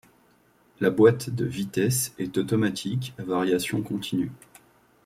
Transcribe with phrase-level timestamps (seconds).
[0.79, 4.31] La boîte de vitesses est automatique à variation continue.